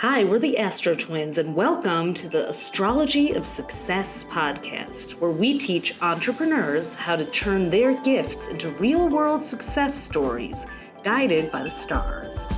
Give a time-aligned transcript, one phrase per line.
[0.00, 5.58] Hi, we're the Astro Twins, and welcome to the Astrology of Success podcast, where we
[5.58, 10.66] teach entrepreneurs how to turn their gifts into real world success stories
[11.04, 12.48] guided by the stars.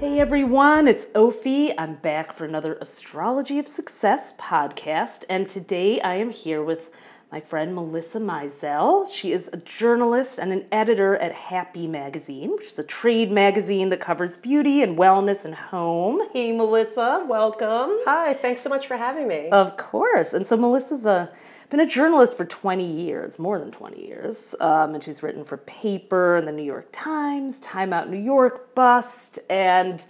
[0.00, 1.72] Hey everyone, it's Ophi.
[1.78, 6.90] I'm back for another Astrology of Success podcast, and today I am here with
[7.30, 9.10] my friend Melissa Meisel.
[9.12, 13.90] She is a journalist and an editor at Happi Magazine, which is a trade magazine
[13.90, 16.26] that covers beauty and wellness and home.
[16.32, 17.98] Hey, Melissa, welcome.
[18.06, 19.48] Hi, thanks so much for having me.
[19.50, 20.32] Of course.
[20.32, 21.30] And so Melissa's a
[21.68, 25.58] been a journalist for 20 years, more than 20 years, um, and she's written for
[25.58, 30.02] Paper and the New York Times, Time Out New York, Bust, and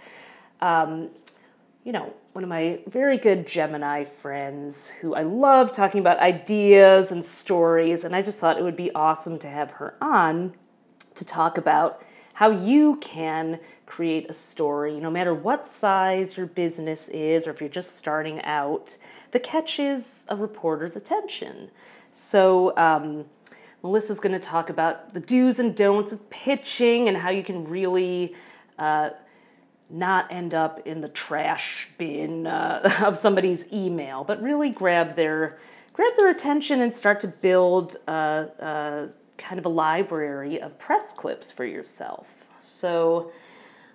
[0.61, 1.09] um,
[1.83, 7.11] you know, one of my very good Gemini friends who I love talking about ideas
[7.11, 10.53] and stories, and I just thought it would be awesome to have her on
[11.15, 12.01] to talk about
[12.35, 17.59] how you can create a story, no matter what size your business is, or if
[17.59, 18.95] you're just starting out,
[19.31, 21.69] that catches a reporter's attention.
[22.13, 23.25] So, um,
[23.83, 27.67] Melissa's going to talk about the do's and don'ts of pitching and how you can
[27.67, 28.33] really
[28.77, 29.09] uh,
[29.89, 35.57] not end up in the trash bin uh, of somebody's email, but really grab their
[35.93, 38.11] grab their attention and start to build a,
[38.59, 42.27] a kind of a library of press clips for yourself.
[42.61, 43.31] So,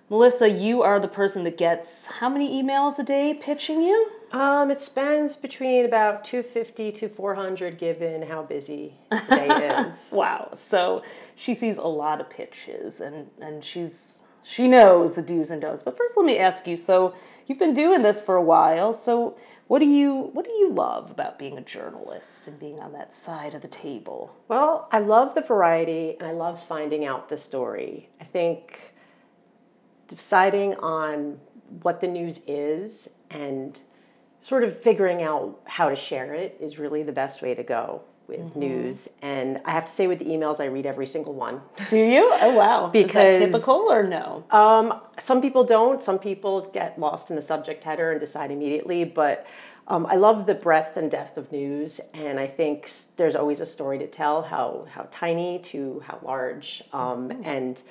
[0.09, 4.11] Melissa, you are the person that gets how many emails a day pitching you?
[4.31, 10.07] Um, it spends between about 250 to 400 given how busy the day is.
[10.11, 10.51] wow.
[10.55, 11.01] So
[11.35, 14.14] she sees a lot of pitches and, and she's
[14.47, 15.81] she knows the do's and don'ts.
[15.81, 16.75] But first, let me ask you.
[16.75, 17.15] So
[17.47, 18.93] you've been doing this for a while.
[18.93, 19.35] So
[19.67, 23.13] what do you what do you love about being a journalist and being on that
[23.15, 24.35] side of the table?
[24.47, 28.09] Well, I love the variety and I love finding out the story.
[28.21, 28.93] I think
[30.07, 31.39] deciding on
[31.81, 33.79] what the news is and
[34.43, 38.03] sort of figuring out how to share it is really the best way to go
[38.27, 38.59] with mm-hmm.
[38.59, 39.07] news.
[39.21, 41.61] And I have to say, with the emails, I read every single one.
[41.89, 42.31] Do you?
[42.41, 42.87] Oh wow!
[42.87, 44.43] because typical or no?
[44.51, 46.03] Um, some people don't.
[46.03, 49.03] Some people get lost in the subject header and decide immediately.
[49.03, 49.45] But
[49.87, 53.65] um, I love the breadth and depth of news, and I think there's always a
[53.65, 54.41] story to tell.
[54.41, 57.43] How how tiny to how large, um, mm-hmm.
[57.45, 57.81] and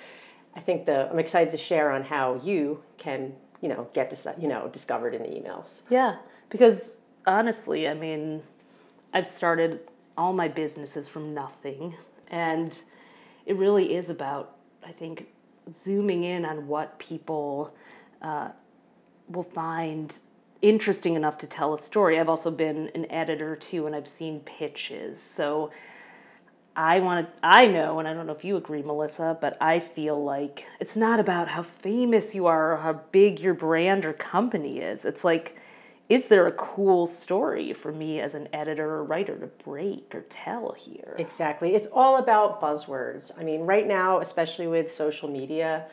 [0.56, 4.26] I think the I'm excited to share on how you can you know get this
[4.38, 5.82] you know discovered in the emails.
[5.88, 6.16] Yeah,
[6.50, 6.96] because
[7.26, 8.42] honestly, I mean,
[9.12, 9.80] I've started
[10.16, 11.94] all my businesses from nothing.
[12.28, 12.76] And
[13.46, 15.28] it really is about, I think,
[15.82, 17.74] zooming in on what people
[18.22, 18.48] uh,
[19.28, 20.18] will find
[20.62, 22.18] interesting enough to tell a story.
[22.18, 25.22] I've also been an editor too, and I've seen pitches.
[25.22, 25.70] So
[26.76, 29.78] I want to, I know, and I don't know if you agree, Melissa, but I
[29.78, 34.12] feel like it's not about how famous you are or how big your brand or
[34.12, 35.04] company is.
[35.04, 35.56] It's like,
[36.08, 40.20] is there a cool story for me as an editor or writer to break or
[40.28, 41.16] tell here?
[41.18, 41.74] Exactly.
[41.74, 43.32] It's all about buzzwords.
[43.38, 45.86] I mean, right now, especially with social media,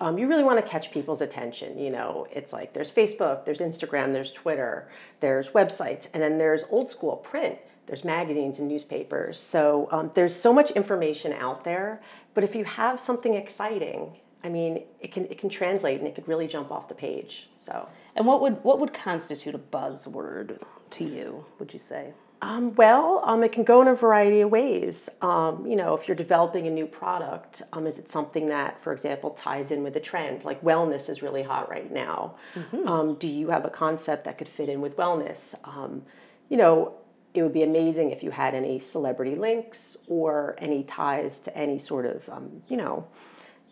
[0.00, 1.78] um, you really want to catch people's attention.
[1.78, 4.88] You know, it's like there's Facebook, there's Instagram, there's Twitter,
[5.20, 7.58] there's websites, and then there's old school print.
[7.86, 9.38] There's magazines and newspapers.
[9.38, 12.00] So um, there's so much information out there.
[12.34, 14.12] But if you have something exciting,
[14.44, 17.50] I mean, it can it can translate and it could really jump off the page.
[17.58, 17.86] So.
[18.18, 21.46] And what would what would constitute a buzzword to you?
[21.60, 22.12] Would you say?
[22.42, 25.08] Um, well, um, it can go in a variety of ways.
[25.22, 28.92] Um, you know, if you're developing a new product, um, is it something that, for
[28.92, 30.44] example, ties in with a trend?
[30.44, 32.34] Like wellness is really hot right now.
[32.54, 32.88] Mm-hmm.
[32.88, 35.54] Um, do you have a concept that could fit in with wellness?
[35.64, 36.02] Um,
[36.48, 36.94] you know,
[37.34, 41.78] it would be amazing if you had any celebrity links or any ties to any
[41.78, 42.28] sort of,
[42.68, 43.06] you know,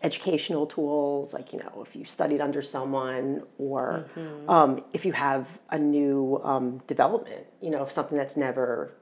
[0.03, 4.49] educational tools, like, you know, if you studied under someone or mm-hmm.
[4.49, 8.93] um, if you have a new um, development, you know, something that's never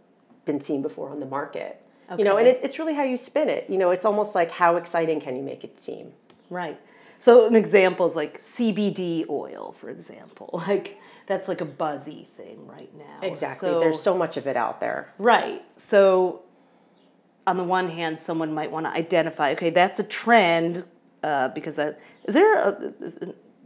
[0.45, 1.81] been seen before on the market.
[2.09, 2.21] Okay.
[2.21, 3.69] You know, and it, it's really how you spin it.
[3.69, 6.13] You know, it's almost like how exciting can you make it seem?
[6.49, 6.79] Right.
[7.19, 10.63] So an example is like CBD oil, for example.
[10.67, 13.27] Like that's like a buzzy thing right now.
[13.27, 13.69] Exactly.
[13.69, 15.13] So, There's so much of it out there.
[15.17, 15.63] Right.
[15.77, 16.43] So
[17.47, 20.83] on the one hand, someone might want to identify, okay, that's a trend
[21.23, 22.93] uh, because that, is there a,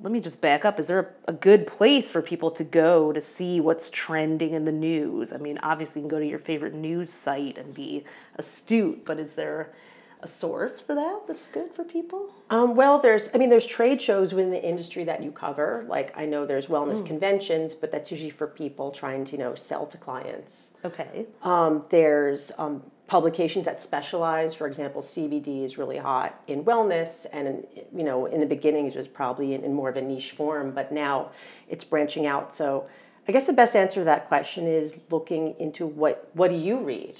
[0.02, 0.80] let me just back up.
[0.80, 4.66] Is there a, a, good place for people to go to see what's trending in
[4.66, 5.34] the news?
[5.34, 8.06] I mean, obviously, you can go to your favorite news site and be
[8.38, 9.74] astute, but is there
[10.22, 12.30] a source for that that's good for people?
[12.50, 15.86] Um, well, there's, I mean, there's trade shows within the industry that you cover.
[15.88, 17.08] Like, I know there's wellness mm.
[17.08, 20.72] conventions, but that's usually for people trying to, you know, sell to clients.
[20.84, 21.26] Okay.
[21.42, 24.54] Um, there's um, publications that specialize.
[24.54, 28.96] For example, CBD is really hot in wellness, and in, you know, in the beginnings
[28.96, 31.32] it was probably in, in more of a niche form, but now
[31.68, 32.56] it's branching out.
[32.56, 32.88] So,
[33.28, 36.80] I guess the best answer to that question is looking into what what do you
[36.80, 37.18] read,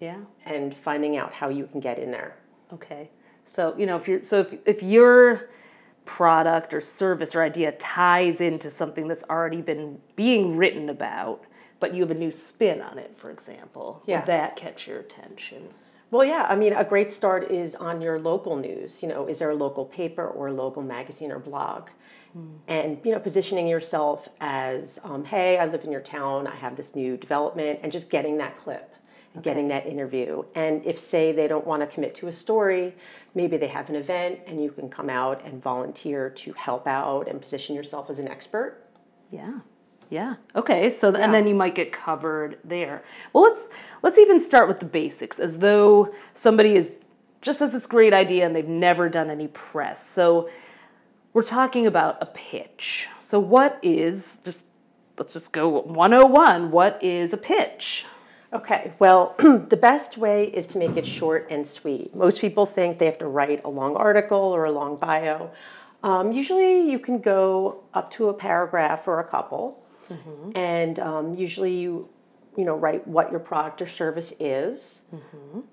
[0.00, 0.18] Yeah.
[0.46, 2.36] and finding out how you can get in there.
[2.72, 3.10] Okay.
[3.46, 5.50] So, you know, if you're so if if your
[6.04, 11.44] product or service or idea ties into something that's already been being written about,
[11.84, 14.20] but you have a new spin on it, for example, Yeah.
[14.20, 15.68] would that catch your attention?
[16.10, 19.02] Well, yeah, I mean, a great start is on your local news.
[19.02, 21.90] You know, is there a local paper or a local magazine or blog?
[22.66, 26.74] And, you know, positioning yourself as, um, hey, I live in your town, I have
[26.74, 28.94] this new development, and just getting that clip
[29.34, 30.42] and getting that interview.
[30.54, 32.94] And if, say, they don't want to commit to a story,
[33.34, 37.28] maybe they have an event and you can come out and volunteer to help out
[37.28, 38.78] and position yourself as an expert.
[39.30, 39.58] Yeah.
[40.14, 40.36] Yeah.
[40.54, 40.96] Okay.
[40.96, 43.02] So th- and then you might get covered there.
[43.32, 43.68] Well, let's
[44.02, 46.98] let's even start with the basics, as though somebody is
[47.42, 50.06] just has this great idea and they've never done any press.
[50.08, 50.48] So
[51.32, 53.08] we're talking about a pitch.
[53.18, 54.64] So what is just
[55.18, 56.70] let's just go 101.
[56.70, 58.04] What is a pitch?
[58.52, 62.14] Okay, well, the best way is to make it short and sweet.
[62.14, 65.50] Most people think they have to write a long article or a long bio.
[66.04, 69.83] Um, usually, you can go up to a paragraph or a couple,
[70.54, 72.08] and um, usually you,
[72.56, 75.02] you know, write what your product or service is.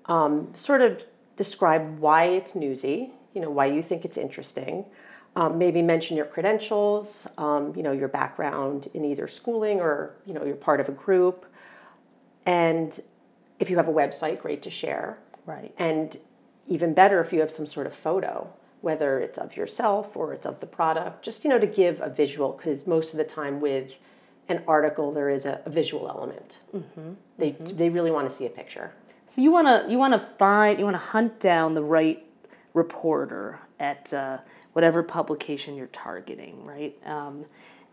[0.06, 1.04] Um, sort of
[1.36, 3.10] describe why it's newsy.
[3.34, 4.84] You know, why you think it's interesting.
[5.34, 7.26] Um, maybe mention your credentials.
[7.38, 10.92] Um, you know, your background in either schooling or you know you're part of a
[10.92, 11.46] group.
[12.44, 13.00] And
[13.58, 15.18] if you have a website, great to share.
[15.46, 15.72] Right.
[15.78, 16.16] And
[16.68, 20.46] even better if you have some sort of photo, whether it's of yourself or it's
[20.46, 23.60] of the product, just you know to give a visual because most of the time
[23.60, 23.92] with
[24.48, 26.58] an article there is a, a visual element.
[27.38, 28.92] They they really want to see a picture.
[29.26, 32.24] So you want to you want to find you want to hunt down the right
[32.74, 34.38] reporter at uh,
[34.72, 36.96] whatever publication you're targeting, right?
[37.06, 37.44] Um,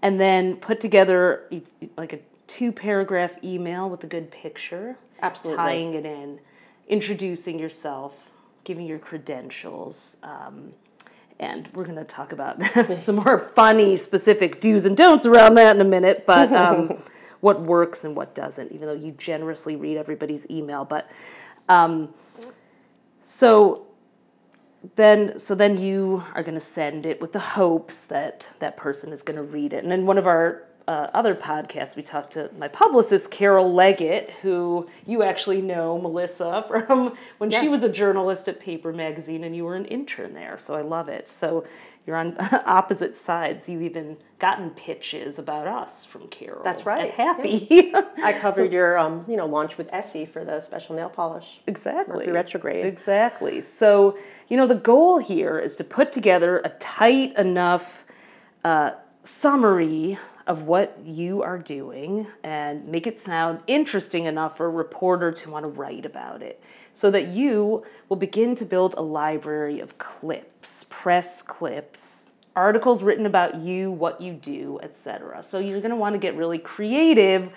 [0.01, 1.50] and then put together
[1.98, 5.57] like a two paragraph email with a good picture, Absolutely.
[5.57, 6.40] tying it in,
[6.88, 8.13] introducing yourself,
[8.63, 10.18] giving your credentials.
[10.24, 10.74] Um,
[11.39, 12.62] and we're going to talk about
[13.03, 16.25] some more funny, specific do's and don'ts around that in a minute.
[16.25, 17.01] But um,
[17.39, 20.86] what works and what doesn't, even though you generously read everybody's email.
[20.86, 21.09] But
[21.69, 22.13] um,
[23.24, 23.88] so
[24.95, 29.13] then, so then you are going to send it with the hopes that that person
[29.13, 29.83] is going to read it.
[29.83, 34.31] And in one of our uh, other podcasts, we talked to my publicist Carol Leggett,
[34.41, 39.56] who you actually know, Melissa, from when she was a journalist at Paper Magazine, and
[39.56, 40.57] you were an intern there.
[40.57, 41.27] So I love it.
[41.27, 41.63] So
[42.07, 43.69] you're on opposite sides.
[43.69, 46.63] You've even gotten pitches about us from Carol.
[46.63, 47.94] That's right, Happi.
[48.24, 51.62] I covered your um, you know launch with Essie for the special nail polish.
[51.68, 52.15] Exactly.
[52.15, 52.86] Mercury retrograde.
[52.88, 53.62] Exactly.
[53.62, 58.06] So, you know, the goal here is to put together a tight enough
[58.63, 58.94] uh,
[59.24, 60.18] summary
[60.50, 65.51] of what you are doing and make it sound interesting enough for a reporter to
[65.51, 66.60] want to write about it
[66.92, 73.28] so that you will begin to build a library of clips, press clips, articles written
[73.28, 75.44] about you, what you do, etc.
[75.44, 77.51] So you're going to want to get really creative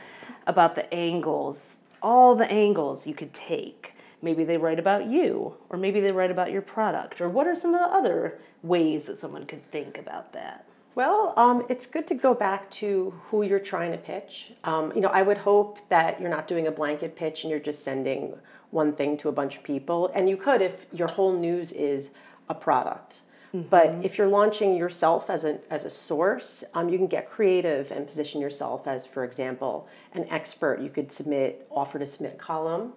[0.46, 1.64] about the angles,
[2.02, 3.94] all the angles you could take.
[4.20, 7.54] Maybe they write about you, or maybe they write about your product, or what are
[7.54, 10.66] some of the other ways that someone could think about that?
[10.94, 14.52] Well, um, it's good to go back to who you're trying to pitch.
[14.64, 17.60] Um, you know, I would hope that you're not doing a blanket pitch and you're
[17.60, 18.34] just sending
[18.70, 20.10] one thing to a bunch of people.
[20.14, 22.10] And you could if your whole news is
[22.48, 23.20] a product.
[23.54, 27.90] But if you're launching yourself as a, as a source, um, you can get creative
[27.90, 30.80] and position yourself as, for example, an expert.
[30.80, 32.94] You could submit, offer to submit a column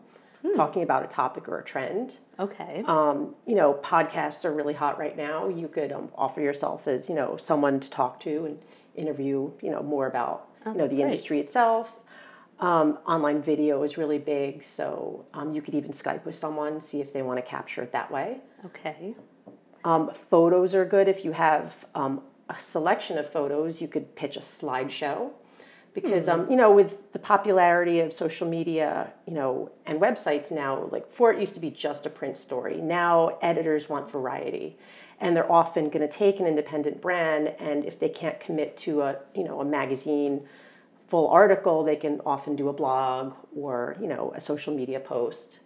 [0.53, 2.17] talking about a topic or a trend.
[2.39, 2.83] Okay.
[2.85, 5.47] Um, you know, podcasts are really hot right now.
[5.47, 8.59] You could um, offer yourself as, you know, someone to talk to and
[8.95, 11.05] interview, you know, more about, you know, the great.
[11.05, 11.95] industry itself.
[12.59, 17.01] Um, online video is really big, so um, you could even Skype with someone, see
[17.01, 18.37] if they want to capture it that way.
[18.65, 19.15] okay.
[19.83, 21.07] Um, photos are good.
[21.07, 25.31] If you have um, a selection of photos, you could pitch a slideshow.
[25.95, 30.87] Because um, you know, with the popularity of social media, you know, and websites now,
[30.91, 32.77] like for it used to be just a print story.
[32.81, 34.77] Now editors want variety,
[35.21, 39.01] and they're often going to take an independent brand, and if they can't commit to
[39.01, 40.45] a you know a magazine
[41.07, 45.61] full article, they can often do a blog or you know a social media post.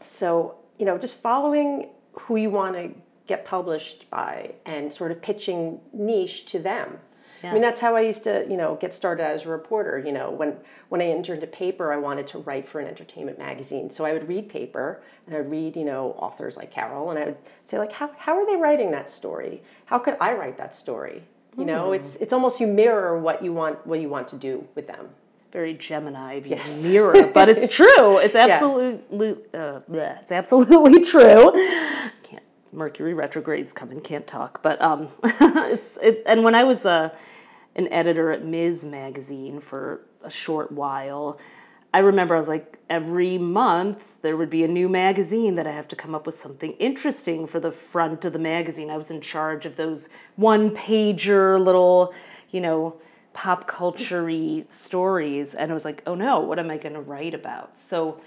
[0.00, 2.90] So, you know, just following who you want to
[3.26, 6.98] get published by and sort of pitching niche to them.
[7.42, 9.98] I mean, that's how I used to, you know, get started as a reporter.
[9.98, 10.56] You know, when
[10.88, 13.90] when I entered into paper, I wanted to write for an entertainment magazine.
[13.90, 17.26] So I would read paper and I'd read, you know, authors like Carol, and I
[17.26, 19.62] would say like, how how are they writing that story?
[19.86, 21.22] How could I write that story?
[21.56, 24.66] You know, it's it's almost you mirror what you want what you want to do
[24.76, 25.08] with them.
[25.50, 26.84] Very Gemini yes.
[26.84, 28.18] mirror, but it's true.
[28.18, 29.60] It's absolutely yeah.
[29.60, 31.52] uh, bleh, it's absolutely true.
[32.72, 34.62] Mercury retrogrades coming, can't talk.
[34.62, 37.10] But um, it's it, and when I was a uh,
[37.76, 38.84] an editor at Ms.
[38.84, 41.38] magazine for a short while,
[41.94, 45.72] I remember I was like every month there would be a new magazine that I
[45.72, 48.90] have to come up with something interesting for the front of the magazine.
[48.90, 52.12] I was in charge of those one pager little,
[52.50, 53.00] you know,
[53.32, 54.28] pop culture
[54.68, 58.20] stories and I was like, "Oh no, what am I going to write about?" So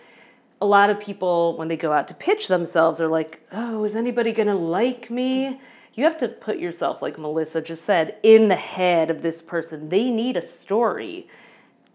[0.61, 3.95] a lot of people when they go out to pitch themselves are like, "Oh, is
[3.95, 5.59] anybody going to like me?"
[5.93, 9.89] You have to put yourself like Melissa just said in the head of this person.
[9.89, 11.27] They need a story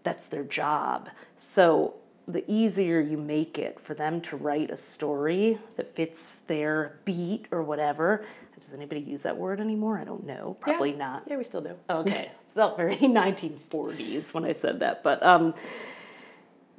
[0.03, 1.09] that's their job.
[1.35, 1.95] So
[2.27, 7.47] the easier you make it for them to write a story that fits their beat
[7.51, 8.25] or whatever.
[8.59, 9.97] Does anybody use that word anymore?
[9.97, 10.57] I don't know.
[10.59, 10.97] Probably yeah.
[10.97, 11.23] not.
[11.27, 11.75] Yeah, we still do.
[11.89, 12.29] Okay.
[12.53, 15.03] Felt very 1940s when I said that.
[15.03, 15.53] But um,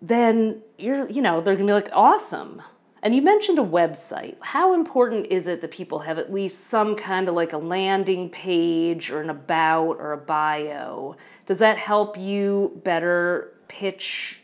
[0.01, 2.63] then you're, you know, they're to be like, awesome.
[3.03, 4.37] And you mentioned a website.
[4.41, 8.29] How important is it that people have at least some kind of like a landing
[8.29, 11.17] page or an about or a bio?
[11.47, 14.41] Does that help you better pitch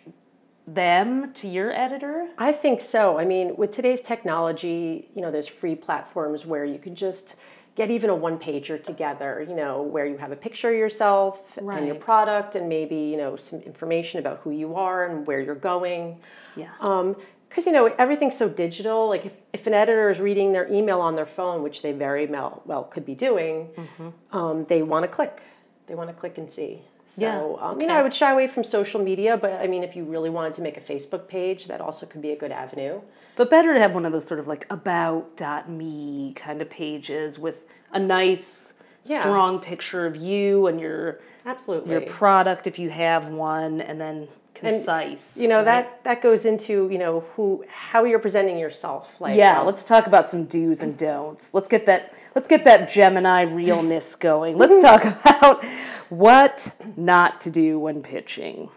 [0.66, 2.28] them to your editor?
[2.38, 3.18] I think so.
[3.18, 7.34] I mean, with today's technology, you know, there's free platforms where you can just
[7.76, 11.40] get even a one pager together, you know, where you have a picture of yourself
[11.60, 11.78] right.
[11.78, 15.40] and your product and maybe, you know, some information about who you are and where
[15.40, 16.18] you're going.
[16.56, 16.70] Yeah.
[16.80, 17.16] Um,
[17.48, 21.00] because you know everything's so digital like if, if an editor is reading their email
[21.00, 24.36] on their phone which they very well, well could be doing mm-hmm.
[24.36, 25.40] um, they want to click
[25.86, 26.80] they want to click and see
[27.14, 27.66] so yeah.
[27.68, 30.04] um, you know i would shy away from social media but i mean if you
[30.04, 33.00] really wanted to make a facebook page that also could be a good avenue
[33.36, 37.56] but better to have one of those sort of like about.me kind of pages with
[37.92, 39.20] a nice yeah.
[39.20, 44.28] strong picture of you and your absolutely your product if you have one and then
[44.54, 45.34] concise.
[45.34, 45.64] And, you know right?
[45.64, 49.20] that that goes into you know who how you're presenting yourself.
[49.20, 51.50] Like yeah, um, let's talk about some do's and don'ts.
[51.52, 54.56] Let's get that let's get that Gemini realness going.
[54.56, 55.64] Let's talk about
[56.08, 58.70] what not to do when pitching.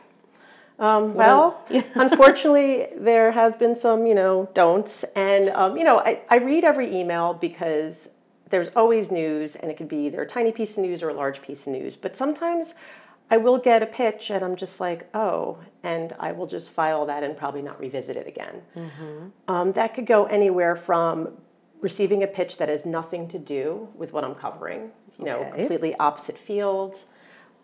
[0.79, 1.65] Um, well,
[1.96, 5.03] unfortunately, there has been some, you know, don'ts.
[5.15, 8.10] And, um, you know, I, I read every email because
[8.50, 11.13] there's always news, and it could be either a tiny piece of news or a
[11.13, 11.96] large piece of news.
[11.96, 12.74] But sometimes
[13.29, 17.05] I will get a pitch and I'm just like, oh, and I will just file
[17.07, 18.62] that and probably not revisit it again.
[18.75, 19.51] Mm-hmm.
[19.53, 21.29] Um, that could go anywhere from
[21.81, 25.43] receiving a pitch that has nothing to do with what I'm covering, you okay.
[25.43, 27.03] know, completely opposite field.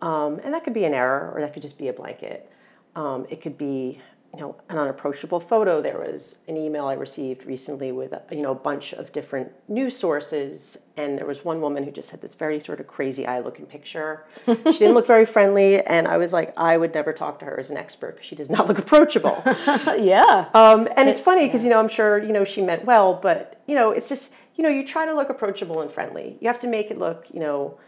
[0.02, 2.50] Um, and that could be an error or that could just be a blanket.
[2.94, 4.00] Um, it could be
[4.34, 5.80] you know, an unapproachable photo.
[5.80, 9.52] There was an email I received recently with a, you know a bunch of different
[9.68, 13.26] news sources, and there was one woman who just had this very sort of crazy
[13.26, 14.24] eye looking picture.
[14.46, 17.60] she didn't look very friendly, and I was like, I would never talk to her
[17.60, 19.40] as an expert because she does not look approachable.
[19.46, 20.48] yeah.
[20.52, 23.62] Um, and it's funny because you know I'm sure you know she meant well, but
[23.66, 26.38] you know it's just you know you try to look approachable and friendly.
[26.40, 27.78] You have to make it look you know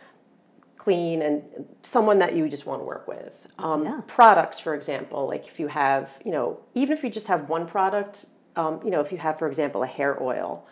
[0.86, 1.42] clean and
[1.82, 3.32] someone that you just want to work with.
[3.58, 4.00] Um, yeah.
[4.06, 7.66] Products, for example, like if you have, you know, even if you just have one
[7.66, 10.64] product, um, you know, if you have, for example, a hair oil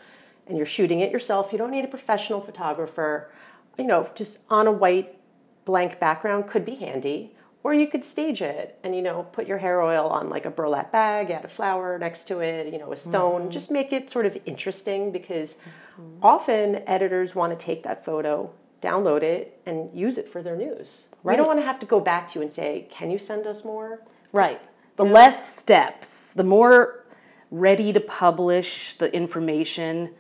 [0.46, 3.32] and you're shooting it yourself, you don't need a professional photographer,
[3.76, 5.18] you know, just on a white
[5.64, 7.34] blank background could be handy.
[7.64, 10.50] Or you could stage it and, you know, put your hair oil on like a
[10.50, 13.40] burlap bag, add a flower next to it, you know, a stone.
[13.40, 13.50] Mm-hmm.
[13.50, 16.18] Just make it sort of interesting because mm-hmm.
[16.22, 18.52] often editors want to take that photo
[18.82, 21.08] download it and use it for their news.
[21.22, 21.34] Right.
[21.34, 23.46] We don't want to have to go back to you and say, "Can you send
[23.46, 24.02] us more?"
[24.32, 24.60] Right.
[24.96, 27.04] The less steps, the more
[27.50, 30.10] ready to publish the information.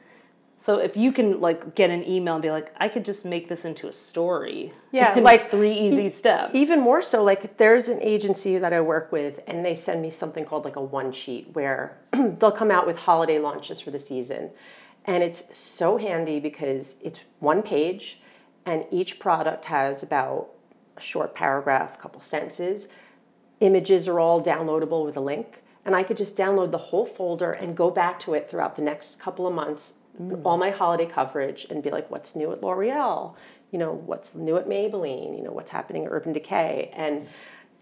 [0.60, 3.48] So if you can like get an email and be like, I could just make
[3.48, 4.72] this into a story.
[4.92, 6.54] Yeah, like three easy e- steps.
[6.54, 10.08] Even more so, like there's an agency that I work with, and they send me
[10.08, 13.98] something called like a one sheet where they'll come out with holiday launches for the
[13.98, 14.50] season,
[15.04, 18.20] and it's so handy because it's one page
[18.66, 20.48] and each product has about
[20.96, 22.88] a short paragraph, a couple sentences.
[23.60, 27.52] Images are all downloadable with a link, and I could just download the whole folder
[27.52, 30.40] and go back to it throughout the next couple of months, mm.
[30.44, 33.34] all my holiday coverage, and be like, what's new at L'Oreal?
[33.70, 35.36] You know, what's new at Maybelline?
[35.36, 36.90] You know, what's happening at Urban Decay?
[36.94, 37.26] And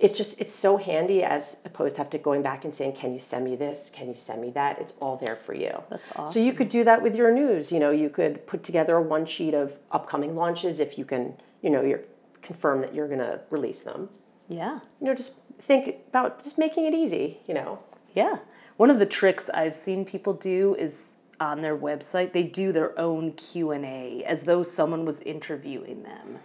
[0.03, 3.15] it's just it's so handy as opposed to have to going back and saying can
[3.15, 6.03] you send me this can you send me that it's all there for you that's
[6.17, 8.97] awesome so you could do that with your news you know you could put together
[8.97, 12.03] a one sheet of upcoming launches if you can you know you're
[12.43, 14.09] confirm that you're going to release them.
[14.49, 14.81] Yeah.
[15.01, 17.79] You know, just think about just making it easy, you know.
[18.15, 18.39] Yeah.
[18.77, 22.97] One of the tricks I've seen people do is on their website they do their
[22.99, 26.39] own Q&A as though someone was interviewing them.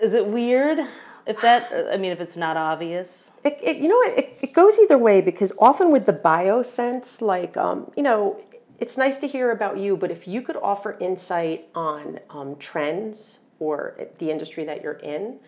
[0.00, 0.80] Is it weird
[1.26, 3.32] if that I mean if it's not obvious?
[3.44, 6.62] It, it you know what it, it goes either way because often with the bio
[6.62, 8.40] sense like um, you know
[8.82, 13.38] it's nice to hear about you but if you could offer insight on um, trends
[13.60, 15.38] or the industry that you're in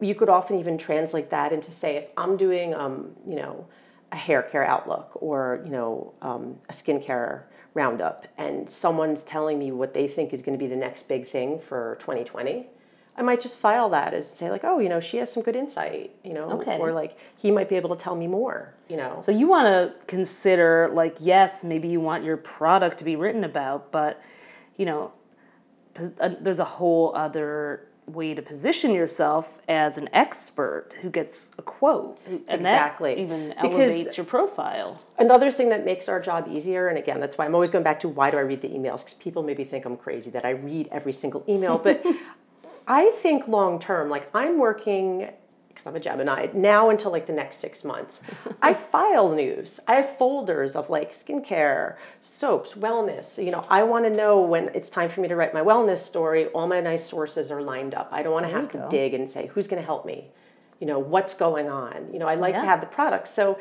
[0.00, 3.66] you could often even translate that into say if i'm doing um, you know
[4.12, 9.72] a hair care outlook or you know um, a skincare roundup and someone's telling me
[9.72, 12.66] what they think is going to be the next big thing for 2020
[13.16, 15.56] i might just file that as say like oh you know she has some good
[15.56, 16.78] insight you know Okay.
[16.78, 19.66] or like he might be able to tell me more you know So you want
[19.68, 24.20] to consider like yes, maybe you want your product to be written about, but
[24.76, 25.12] you know,
[25.98, 31.62] uh, there's a whole other way to position yourself as an expert who gets a
[31.62, 33.14] quote, and Exactly.
[33.14, 34.98] that even Because- elevates your profile.
[35.18, 38.00] Another thing that makes our job easier, and again, that's why I'm always going back
[38.00, 38.98] to why do I read the emails?
[38.98, 42.04] Because people maybe think I'm crazy that I read every single email, but
[42.86, 45.30] I think long term, like I'm working
[45.82, 48.22] because I'm a Gemini now until like the next six months.
[48.62, 49.80] I file news.
[49.88, 53.42] I have folders of like skincare, soaps, wellness.
[53.42, 55.98] You know, I want to know when it's time for me to write my wellness
[55.98, 56.46] story.
[56.48, 58.08] All my nice sources are lined up.
[58.12, 60.28] I don't want to have to dig and say who's going to help me.
[60.78, 62.12] You know, what's going on.
[62.12, 63.28] You know, I like to have the product.
[63.28, 63.58] So,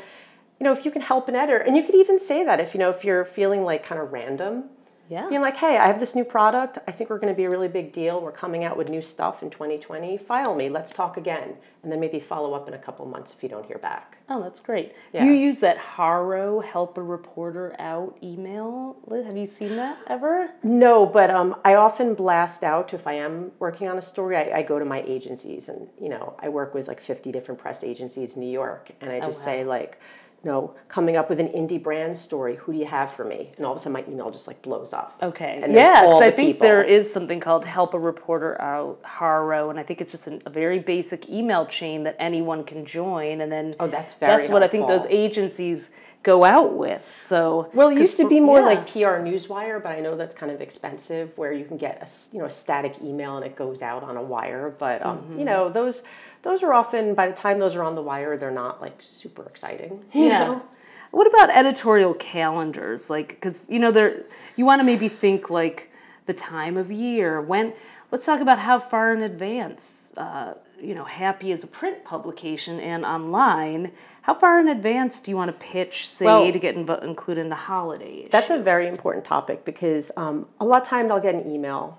[0.60, 2.74] you know, if you can help an editor, and you could even say that if
[2.74, 4.66] you know if you're feeling like kind of random
[5.12, 5.28] Yeah.
[5.28, 6.78] being like, hey, I have this new product.
[6.88, 8.22] I think we're going to be a really big deal.
[8.22, 10.18] We're coming out with new stuff in 2020.
[10.18, 10.70] File me.
[10.70, 11.56] Let's talk again.
[11.84, 14.20] And then maybe follow up in a couple months if you don't hear back.
[14.30, 14.94] Oh, that's great.
[15.12, 15.26] Yeah.
[15.26, 18.96] Do you use that Haro help a reporter out email?
[19.12, 20.50] Have you seen that ever?
[20.64, 24.38] No, but um, I often blast out if I am working on a story.
[24.38, 27.60] I, I go to my agencies, and you know, I work with like 50 different
[27.60, 29.46] press agencies in New York, and I just wow.
[29.46, 30.00] say like,
[30.44, 32.56] you know, coming up with an indie brand story.
[32.56, 33.52] Who do you have for me?
[33.58, 35.18] And all of a sudden, my email just like blows up.
[35.22, 35.60] Okay.
[35.62, 36.68] And yeah, I think people.
[36.68, 40.42] there is something called Help a Reporter Out Haro, and I think it's just an,
[40.46, 44.50] a very basic email chain that anyone can join, and then Oh, that's very that's
[44.50, 45.92] what I think those agencies
[46.24, 47.02] go out with.
[47.26, 48.66] So Well, it used to be more yeah.
[48.66, 51.36] like PR Newswire, but I know that's kind of expensive.
[51.38, 54.18] Where you can get a you know a static email and it goes out on
[54.18, 54.74] a wire.
[54.78, 55.40] But um, Mm-hmm.
[55.40, 56.04] you know those
[56.44, 59.44] those are often by the time those are on the wire, they're not like super
[59.46, 60.04] exciting.
[60.14, 60.40] you Yeah.
[60.46, 60.62] know?
[61.12, 63.10] What about editorial calendars?
[63.10, 64.24] Like, because you know, there
[64.56, 65.90] you want to maybe think like
[66.26, 67.42] the time of year.
[67.42, 67.74] When
[68.12, 70.14] let's talk about how far in advance.
[70.18, 73.92] Uh, you know, Happi as a print publication and online.
[74.22, 77.42] How far in advance do you want to pitch, say, Well- to get inv- included
[77.42, 78.28] in the holiday?
[78.32, 81.98] That's a very important topic because um, a lot of times I'll get an email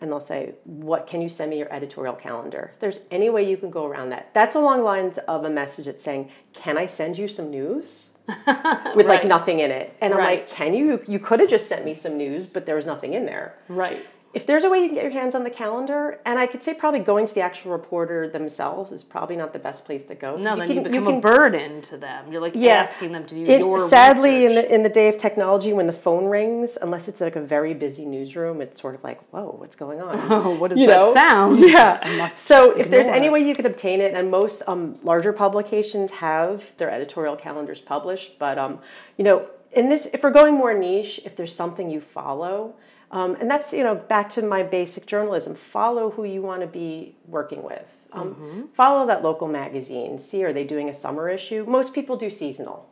[0.00, 3.42] and they'll say, "What can you send me your editorial calendar?" If there's any way
[3.48, 6.86] you can go around that, that's along lines of a message that's saying, "Can I
[6.86, 8.10] send you some news?"
[8.94, 10.40] With like nothing in it, and I'm Right.
[10.40, 11.02] like, "Can you?
[11.08, 14.06] You could have just sent me some news, but there was nothing in there." right.
[14.34, 16.62] If there's a way you can get your hands on the calendar, and I could
[16.62, 20.14] say probably going to the actual reporter themselves is probably not the best place to
[20.14, 20.36] go.
[20.36, 22.30] No, then you can- become a burden to them.
[22.30, 22.74] You're like Yeah.
[22.74, 25.86] asking them to do It- your sadly, in the in the day of technology, when
[25.86, 29.54] the phone rings, unless it's like a very busy newsroom, it's sort of like, whoa,
[29.58, 30.18] what's going on?
[30.30, 31.14] Oh, what does You that know?
[31.14, 31.58] sound?
[31.68, 32.26] Yeah.
[32.28, 36.62] So if there's any way you could obtain it, and most um, larger publications have
[36.76, 38.80] their editorial calendars published, but um,
[39.16, 42.74] you know, in this, if we're going more niche, if there's something you follow,
[43.10, 46.66] um, and that's you know back to my basic journalism, follow who you want to
[46.66, 47.86] be working with.
[48.12, 48.62] Um, Mm-hmm.
[48.74, 50.18] Follow that local magazine.
[50.18, 51.64] See, are they doing a summer issue?
[51.68, 52.88] Most people do seasonal.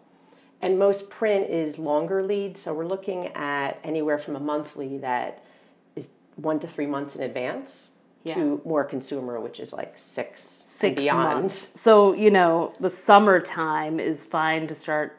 [0.62, 5.42] And most print is longer lead, so we're looking at anywhere from a monthly that
[5.96, 7.90] is one to three months in advance
[8.34, 11.40] to more consumer, which is like six, and six beyond.
[11.42, 11.68] months.
[11.74, 15.18] So you know, the summertime is fine to start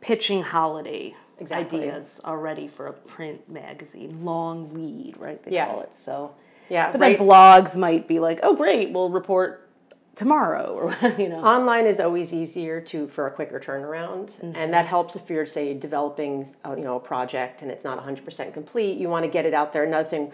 [0.00, 1.82] pitching holiday Exactly.
[1.90, 4.24] ideas already for a print magazine.
[4.24, 5.42] Long lead, right?
[5.42, 5.66] They Yeah.
[5.66, 5.94] call it.
[5.94, 6.32] So,
[6.68, 7.18] Yeah, but right.
[7.18, 9.68] then blogs might be like, oh, great, we'll report
[10.16, 10.72] tomorrow,
[11.02, 11.44] or you know.
[11.44, 14.56] Online is always easier to for a quicker turnaround, mm-hmm.
[14.56, 18.04] and that helps if you're say developing a, you know a project and it's not
[18.04, 18.98] 100% complete.
[18.98, 19.84] You want to get it out there.
[19.84, 20.32] Another thing,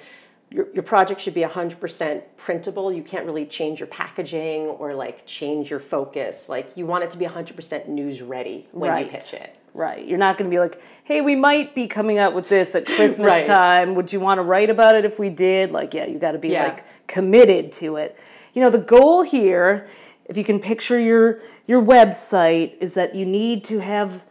[0.51, 2.93] your your project should be 100% printable.
[2.93, 6.49] You can't really change your packaging or like change your focus.
[6.49, 9.57] Like you want it to be 100% news ready when you pitch it.
[9.75, 10.07] Right.
[10.07, 12.85] You're not going to be like, hey, we might be coming out with this at
[12.97, 13.47] Christmas Right.
[13.47, 13.95] time.
[13.95, 15.71] Would you want to write about it if we did?
[15.71, 16.65] Like, yeah, you got to be Yeah.
[16.65, 18.19] like committed to it.
[18.55, 19.89] You know, the goal here,
[20.27, 24.23] if you can picture your your website, is that you need to have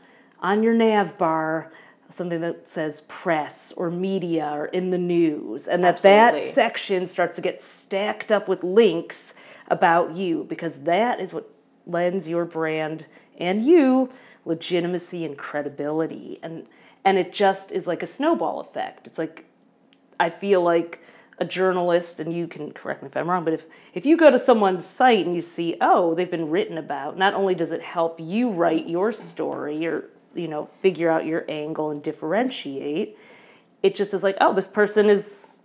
[0.41, 1.71] on your nav bar
[2.09, 7.37] something that says press or media or in the news and that that section starts
[7.37, 9.33] to get stacked up with links
[9.69, 11.49] about you because that is what
[11.87, 13.05] lends your brand
[13.37, 14.09] and you
[14.45, 16.39] legitimacy and credibility.
[16.41, 16.67] And
[17.03, 19.07] and it just is like a snowball effect.
[19.07, 19.45] It's like
[20.21, 21.01] i feel like
[21.39, 24.29] a journalist and you can correct me if i'm wrong but if if you go
[24.29, 27.81] to someone's site and you see oh they've been written about not only does it
[27.81, 33.17] help you write your story or you know figure out your angle and differentiate
[33.81, 35.57] it just is like oh this person is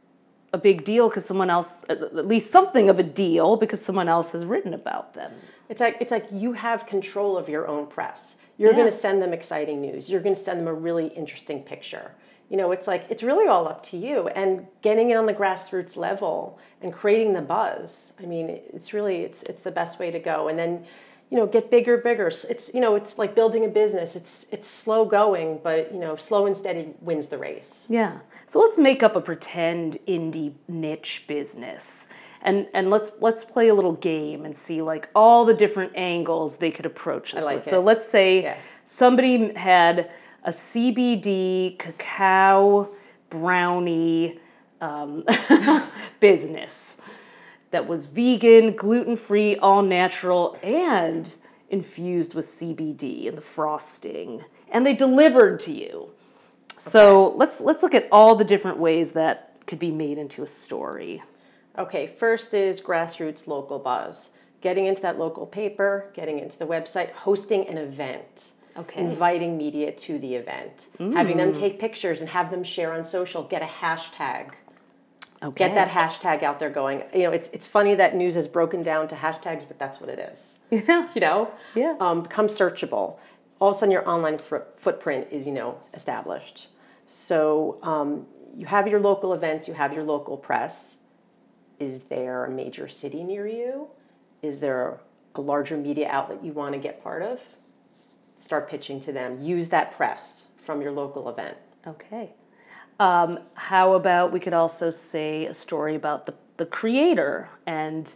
[0.55, 4.31] a big deal because someone else at least something of a deal because someone else
[4.31, 5.33] has written about them.
[5.69, 8.37] It's like it's like you have control of your own press.
[8.59, 8.77] You're Yeah.
[8.79, 10.09] going to send them exciting news.
[10.11, 12.13] You're going to send them a really interesting picture.
[12.49, 15.35] You know, it's like it's really all up to you and getting it on the
[15.35, 18.13] grassroots level and creating the buzz.
[18.23, 20.47] I mean, it's really it's it's the best way to go.
[20.49, 20.85] And then,
[21.29, 22.29] you know, get bigger, bigger.
[22.29, 24.15] It's you know, it's like building a business.
[24.15, 27.87] It's it's slow going, but you know, slow and steady wins the race.
[27.89, 28.19] Yeah.
[28.49, 32.07] So let's make up a pretend indie niche business.
[32.47, 36.57] And and let's let's play a little game and see like all the different angles
[36.59, 37.67] they could approach this like with.
[37.67, 37.71] it.
[37.71, 38.57] So let's say Yeah.
[38.87, 40.11] somebody had
[40.45, 42.89] a CBD cacao
[43.31, 44.39] brownie
[44.81, 45.25] um,
[46.21, 46.97] business
[47.73, 51.35] that was vegan, gluten free, all natural, and
[51.69, 56.11] infused with CBD and the frosting, and they delivered to you.
[56.79, 60.47] So let's let's look at all the different ways that could be made into a
[60.47, 61.23] story.
[61.79, 64.31] Okay, first is grassroots local buzz.
[64.61, 68.53] Getting into that local paper, getting into the website, hosting an event.
[68.77, 69.01] Okay.
[69.01, 73.43] Inviting media to the event, having them take pictures and have them share on social,
[73.45, 74.53] get a hashtag.
[75.43, 75.67] Okay.
[75.67, 77.03] Get that hashtag out there going.
[77.15, 80.11] You know, it's it's funny that news has broken down to hashtags, but that's what
[80.11, 80.59] it is.
[80.71, 81.09] Yeah.
[81.15, 81.51] You know?
[81.75, 81.95] Yeah.
[82.01, 83.17] Um, become searchable.
[83.61, 86.69] All of a sudden your online fr- footprint is, you know, established.
[87.07, 90.96] So um, you have your local events, you have your local press.
[91.79, 93.89] Is there a major city near you?
[94.43, 95.01] Is there
[95.35, 97.41] a larger media outlet you want to get part of?
[98.41, 99.41] Start pitching to them.
[99.41, 101.57] Use that press from your local event.
[101.87, 102.31] Okay.
[102.99, 108.15] Um, how about we could also say a story about the, the creator and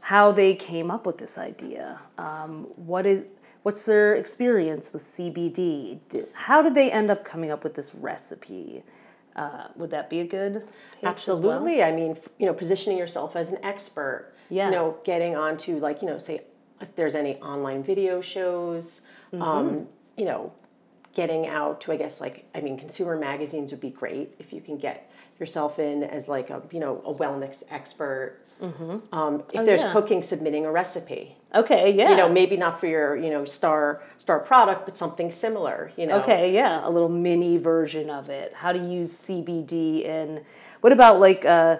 [0.00, 2.00] how they came up with this idea.
[2.16, 3.24] Um, what is
[3.62, 5.98] what's their experience with CBD?
[6.32, 8.82] How did they end up coming up with this recipe?
[9.38, 11.12] Uh, would that be a good as well?
[11.12, 11.82] Absolutely.
[11.82, 14.34] I mean, you know, positioning yourself as an expert.
[14.50, 14.66] Yeah.
[14.66, 16.40] You know, getting onto like, you know, say
[16.80, 19.42] if there's any online video shows, Mm-hmm.
[19.42, 20.50] um, you know,
[21.12, 24.60] getting out to I guess like I mean, consumer magazines would be great if you
[24.62, 28.40] can get yourself in as like a you know a wellness expert.
[28.60, 29.92] Um, if Oh, there's yeah.
[29.92, 31.36] cooking, submitting a recipe.
[31.54, 32.10] Okay, yeah.
[32.10, 35.92] You know, maybe not for your you know star star product, but something similar.
[35.96, 36.20] You know.
[36.22, 38.52] Okay, yeah, a little mini version of it.
[38.54, 40.44] How to use CBD in.
[40.80, 41.78] What about like uh,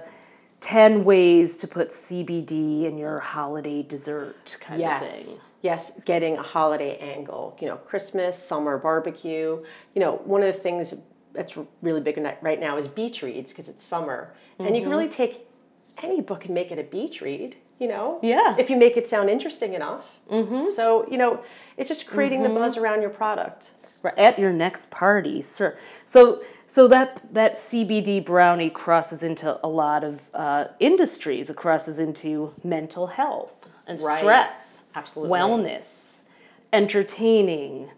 [0.61, 5.11] 10 ways to put CBD in your holiday dessert kind of Yes.
[5.13, 5.39] thing?
[5.63, 7.57] Yes, getting a holiday angle.
[7.61, 9.63] You know, Christmas, summer barbecue.
[9.95, 10.95] You know, one of the things
[11.35, 15.09] that's really big right now is beach reads because it's summer, and you can really
[15.09, 15.48] take
[16.05, 17.57] any book and make it a beach read.
[17.79, 18.57] You know, Yeah.
[18.59, 20.19] if you make it sound interesting enough.
[20.31, 20.65] Mm-hmm.
[20.75, 21.41] So you know,
[21.77, 23.71] it's just creating the buzz around your product.
[24.03, 25.77] Right, At your next party, sir.
[26.07, 31.51] So, so that that CBD brownie crosses into a lot of uh, industries.
[31.51, 33.57] It crosses into mental health
[33.89, 34.19] and Right.
[34.21, 35.37] stress, Absolutely.
[35.39, 36.21] wellness,
[36.73, 37.91] entertaining,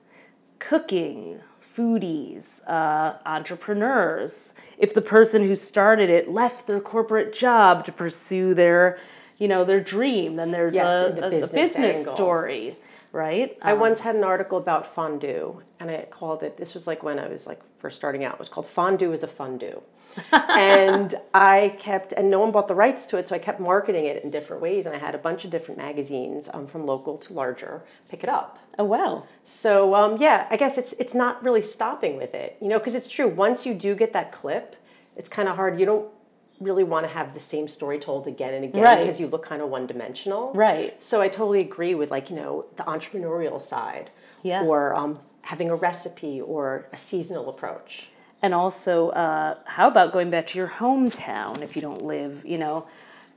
[0.59, 1.41] cooking,
[1.77, 4.55] foodies, uh, entrepreneurs.
[4.79, 8.99] If the person who started it left their corporate job to pursue their,
[9.39, 12.77] you know, their dream, then there's Yes, a, a, a business business story,
[13.13, 13.57] right?
[13.63, 16.57] I once had an article about fondue, and I called it.
[16.57, 18.35] This was like when I was like first starting out.
[18.35, 19.83] It was called "Fondue is a Fondue,"
[20.33, 24.07] and I kept, and no one bought the rights to it, so I kept marketing
[24.07, 24.87] it in different ways.
[24.87, 28.29] And I had a bunch of different magazines, um, from local to larger, pick it
[28.31, 28.59] up.
[28.79, 29.25] Oh wow.
[29.47, 32.95] So um, yeah, I guess it's it's not really stopping with it, you know, because
[32.95, 33.29] it's true.
[33.29, 34.77] Once you do get that clip,
[35.17, 35.79] it's kind of hard.
[35.81, 36.09] You don't
[36.61, 39.01] really want to have the same story told again and again Right.
[39.01, 40.53] because you look kind of one dimensional.
[40.53, 41.03] Right.
[41.03, 44.11] So I totally agree with like you know the entrepreneurial side,
[44.43, 44.65] Yeah.
[44.65, 48.09] or um, having a recipe or a seasonal approach.
[48.43, 52.57] And also, uh, how about going back to your hometown if you don't live, you
[52.57, 52.87] know,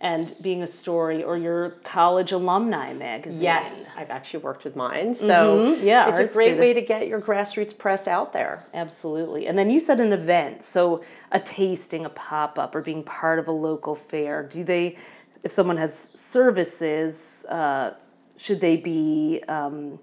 [0.03, 3.41] and being a story or your college alumni magazine?
[3.41, 5.81] Yes, I've actually worked with mine, so Mhm.
[5.81, 8.65] Yeah, it's a great way to get your grassroots press out there.
[8.73, 9.47] Absolutely.
[9.47, 13.39] And then you said an event, so a tasting, a pop up, or being part
[13.39, 14.43] of a local fair.
[14.43, 14.97] Do they,
[15.41, 17.91] if someone has services, uh,
[18.35, 19.99] should they be, um,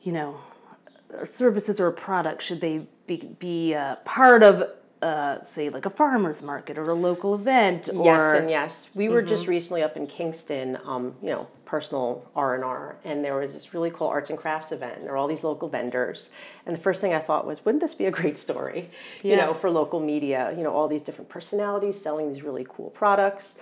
[0.00, 0.38] you know,
[1.24, 4.66] services or a product, should they be be uh, part of
[5.04, 8.88] uh, say like a farmers market or a local event or yes and yes.
[8.94, 13.52] We were just recently up in kingston um, you know personal r&r and there was
[13.52, 16.30] this really cool arts and crafts event and there were all these local vendors
[16.64, 18.88] and the first thing i thought was wouldn't this be a great story?
[19.22, 22.88] You know for local media you know all these different personalities selling these really cool
[22.90, 23.56] products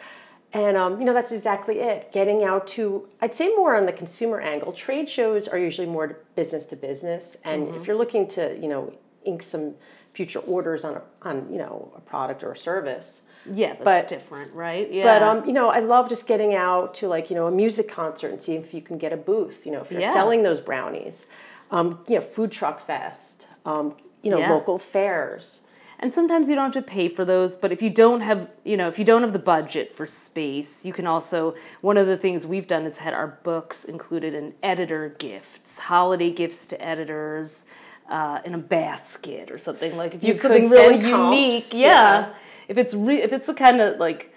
[0.52, 3.92] and um, you know that's exactly it getting out to i'd say more on the
[3.92, 4.72] consumer angle.
[4.72, 8.92] Trade shows are usually more business to business and if you're looking to you know
[9.24, 9.74] ink some
[10.12, 14.08] future orders on a, on you know a product or a service yeah that's But-
[14.08, 17.34] different right yeah but um, you know, I love just getting out to like you
[17.36, 19.66] know a music concert and see if you can get a booth.
[19.66, 20.12] You know, if you're Yeah.
[20.12, 21.26] selling those brownies,
[21.72, 23.46] um, you know, food truck fest.
[23.64, 24.52] Um, you know, Yeah.
[24.52, 25.62] local fairs.
[25.98, 28.76] And sometimes you don't have to pay for those, but if you don't have, you
[28.76, 32.16] know, if you don't have the budget for space, you can also one of the
[32.16, 37.64] things we've done is had our books included in editor gifts, holiday gifts to editors,
[38.08, 41.72] uh, in a basket or something like if you, You have something really comps, unique,
[41.72, 41.88] yeah.
[41.88, 42.34] yeah.
[42.68, 44.34] If it's re- if it's the kind of like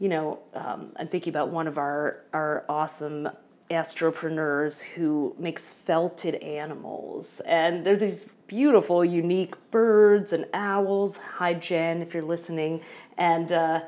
[0.00, 3.28] you know, um, I'm thinking about one of our our awesome
[3.70, 11.16] astropreneurs who makes felted animals, and they're these beautiful, unique birds and owls.
[11.36, 12.80] Hi, Jen, if you're listening,
[13.16, 13.80] and uh,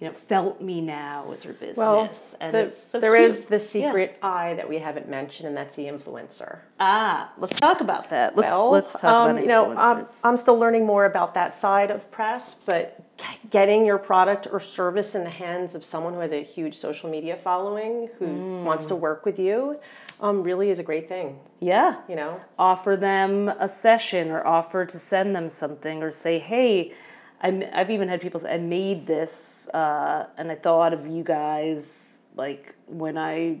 [0.00, 3.44] you know, Felt Me Now is her business, Well, and the, it's so there is
[3.44, 6.58] the secret eye that we haven't mentioned, and that's the influencer.
[6.80, 7.30] ah.
[7.38, 8.36] Let's talk about that.
[8.36, 10.04] Let's Well, let's talk um, about you know, I'm.
[10.24, 13.00] I'm still learning more about that side of press, but
[13.50, 17.08] getting your product or service in the hands of someone who has a huge social
[17.08, 18.88] media following, who wants Mm.
[18.88, 19.78] to work with you,
[20.20, 21.38] um, really is a great thing.
[21.60, 26.38] yeah, You know, offer them a session or offer to send them something or say,
[26.40, 26.92] hey,
[27.44, 31.22] I'm, I've even had people say, I made this uh, and I thought of you
[31.22, 33.60] guys like when I,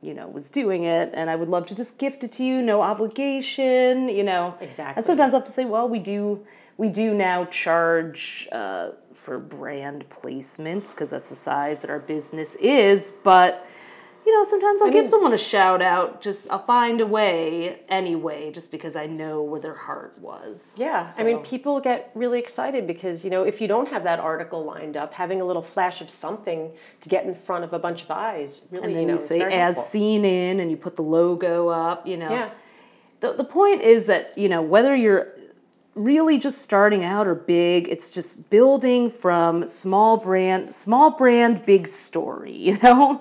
[0.00, 2.62] you know, was doing it and I would love to just gift it to you,
[2.62, 4.54] no obligation, you know.
[4.60, 5.00] Exactly.
[5.00, 9.40] And sometimes I have to say, well, we do, we do now charge uh, for
[9.40, 13.66] brand placements because that's the size that our business is, but
[14.26, 16.20] you know, sometimes I'll give mean- someone a shout out.
[16.20, 20.72] Just I'll find a way anyway, just because I know where their heart was.
[20.76, 24.18] Yeah, I mean, people get really excited because you know if you don't have that
[24.18, 26.70] article lined up, having a little flash of something
[27.02, 29.18] to get in front of a bunch of eyes really, And then you know, you
[29.18, 29.82] say as helpful.
[29.84, 32.04] seen in, and you put the logo up.
[32.06, 32.50] You know, Yeah.
[33.20, 35.28] the the point is that you know whether you're
[35.94, 41.86] really just starting out or big, it's just building from small brand, small brand, big
[41.86, 42.52] story.
[42.68, 43.20] You know.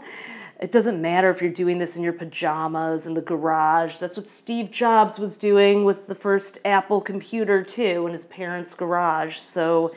[0.60, 3.98] It doesn't matter if you're doing this in your pajamas in the garage.
[3.98, 8.74] That's what Steve Jobs was doing with the first Apple computer too in his parents'
[8.74, 9.38] garage.
[9.38, 9.94] So,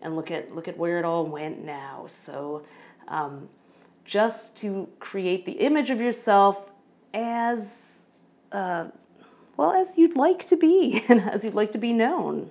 [0.00, 2.04] and look at look at where it all went now.
[2.06, 2.64] So,
[3.08, 3.48] um,
[4.04, 6.70] just to create the image of yourself
[7.12, 7.98] as
[8.52, 8.86] uh,
[9.56, 12.50] well as you'd like to be and as you'd like to be known,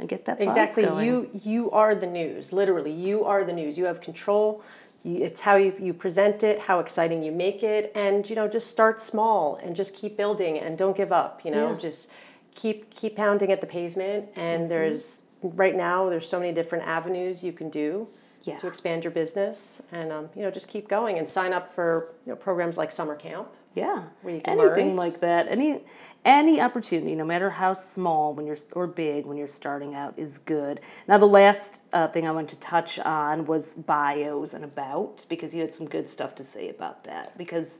[0.00, 0.82] and get that Exactly.
[1.06, 2.52] You you are the news.
[2.52, 3.78] Literally, you are the news.
[3.78, 4.64] You have control.
[5.02, 8.46] You, it's how you, you present it, how exciting you make it, and you know
[8.48, 11.42] just start small and just keep building and don't give up.
[11.44, 11.70] You know, Yeah.
[11.72, 11.80] Mm-hmm.
[11.80, 12.10] just
[12.54, 14.26] keep keep pounding at the pavement.
[14.36, 18.08] And there's right now there's so many different avenues you can do
[18.42, 18.58] Yeah.
[18.58, 22.12] to expand your business, and um, you know just keep going and sign up for
[22.26, 23.48] you know, programs like summer camp.
[23.74, 24.96] Yeah, where you can anything learn.
[24.96, 25.80] like that, any
[26.24, 30.38] any opportunity, no matter how small when you're or big when you're starting out, is
[30.38, 30.80] good.
[31.08, 35.54] Now, the last uh, thing I wanted to touch on was bios and about because
[35.54, 37.38] you had some good stuff to say about that.
[37.38, 37.78] Because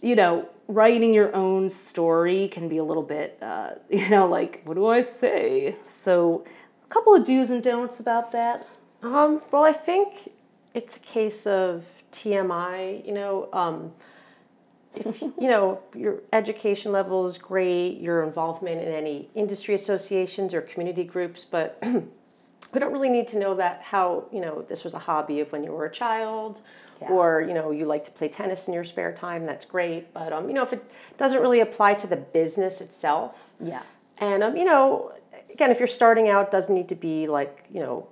[0.00, 4.62] you know, writing your own story can be a little bit, uh, you know, like
[4.64, 5.76] what do I say?
[5.86, 6.44] So,
[6.84, 8.68] a couple of do's and don'ts about that.
[9.02, 10.32] Um, well, I think
[10.74, 13.06] it's a case of TMI.
[13.06, 13.92] You know, um,
[15.06, 20.60] if you know your education level is great, your involvement in any industry associations or
[20.60, 21.78] community groups, but
[22.72, 25.50] we don't really need to know that how you know this was a hobby of
[25.52, 26.60] when you were a child.
[27.00, 27.10] Yeah.
[27.12, 29.46] Or you know you like to play tennis in your spare time.
[29.46, 30.82] That's great, but um, you know if it
[31.16, 33.82] doesn't really apply to the business itself, Yeah.
[34.18, 35.12] and um, you know,
[35.52, 38.08] again, if you're starting out, it doesn't need to be like you know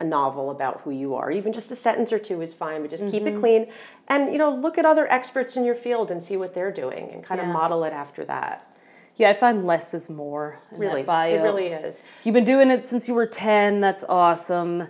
[0.00, 1.32] a novel about who you are.
[1.32, 3.38] Even just a sentence or two is fine, but just keep Mm-hmm.
[3.38, 3.66] it clean.
[4.08, 7.10] And you know, look at other experts in your field and see what they're doing,
[7.12, 7.46] and kind Yeah.
[7.48, 8.64] of model it after that.
[9.16, 10.58] Yeah, I find less is more.
[10.70, 11.34] Really, bio.
[11.34, 12.00] it really is.
[12.24, 13.80] You've been doing it since you were 10.
[13.80, 14.88] That's awesome.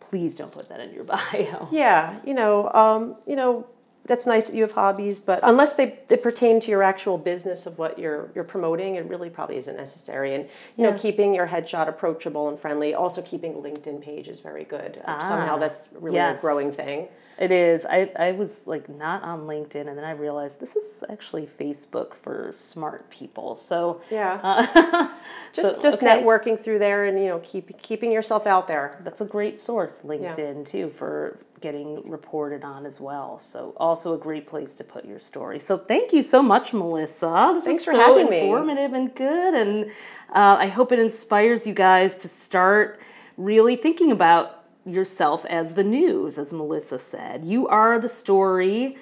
[0.00, 1.68] Please don't put that in your bio.
[1.70, 3.66] Yeah, you know, um, you know.
[4.04, 7.66] That's nice that you have hobbies, but unless they, they pertain to your actual business
[7.66, 10.34] of what you're you're promoting, it really probably isn't necessary.
[10.34, 14.40] And you know, keeping your headshot approachable and friendly, also keeping a LinkedIn page is
[14.40, 14.96] very good.
[15.20, 16.36] Somehow Ah, that's really yes.
[16.36, 17.06] a growing thing.
[17.42, 17.84] It is.
[17.84, 22.14] I, I was like not on LinkedIn, and then I realized this is actually Facebook
[22.14, 23.56] for smart people.
[23.56, 24.38] So Yeah.
[24.44, 25.08] uh,
[25.52, 26.06] just so, just okay.
[26.22, 29.00] networking through there and you know keep keeping yourself out there.
[29.02, 33.40] That's a great source, LinkedIn too, for getting reported on as well.
[33.40, 35.58] So also a great place to put your story.
[35.58, 37.52] So thank you so much, Melissa.
[37.54, 38.42] This Thanks for so having me.
[38.42, 39.86] informative and good, and
[40.32, 43.00] uh, I hope it inspires you guys to start
[43.36, 47.44] really thinking about yourself as the news, as Melissa said.
[47.44, 48.96] You are the story.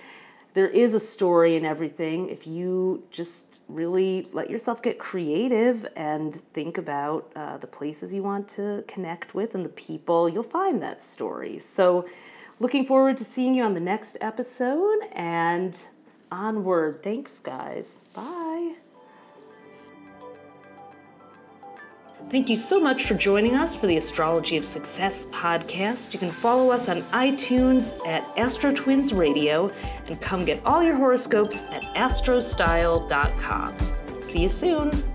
[0.55, 2.29] There is a story in everything.
[2.29, 8.23] If you just really let yourself get creative and think about uh, the places you
[8.23, 11.59] want to connect with and the people, you'll find that story.
[11.61, 12.09] So,
[12.59, 15.79] looking forward to seeing you on the next episode and
[16.33, 17.03] onward.
[17.03, 17.95] Thanks, guys.
[18.15, 18.75] Bye.
[22.29, 26.13] Thank you so much for joining us for the Astrology of Success podcast.
[26.13, 29.73] You can follow us on iTunes at Astro Twins Radio
[30.07, 33.77] and come get all your horoscopes at astrostyle.com.
[34.21, 35.10] See you soon.